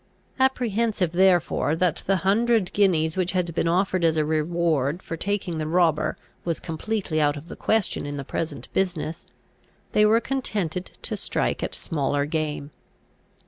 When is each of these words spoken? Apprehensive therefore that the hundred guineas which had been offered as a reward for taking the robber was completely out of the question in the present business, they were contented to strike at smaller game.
Apprehensive 0.39 1.11
therefore 1.11 1.75
that 1.75 1.97
the 2.07 2.15
hundred 2.25 2.73
guineas 2.73 3.15
which 3.15 3.33
had 3.33 3.53
been 3.53 3.67
offered 3.67 4.03
as 4.03 4.17
a 4.17 4.25
reward 4.25 5.03
for 5.03 5.15
taking 5.15 5.59
the 5.59 5.67
robber 5.67 6.17
was 6.43 6.59
completely 6.59 7.21
out 7.21 7.37
of 7.37 7.49
the 7.49 7.55
question 7.55 8.07
in 8.07 8.17
the 8.17 8.23
present 8.23 8.67
business, 8.73 9.27
they 9.91 10.03
were 10.03 10.19
contented 10.19 10.89
to 11.03 11.15
strike 11.15 11.61
at 11.61 11.75
smaller 11.75 12.25
game. 12.25 12.71